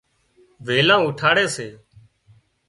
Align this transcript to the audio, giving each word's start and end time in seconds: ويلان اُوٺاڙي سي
ويلان 0.65 0.99
اُوٺاڙي 1.05 1.45
سي 1.55 1.67